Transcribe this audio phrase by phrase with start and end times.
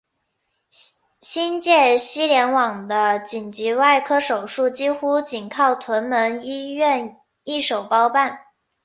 [1.21, 8.39] 新界西联网的紧急外科手术几乎仅靠屯门医院一手包办。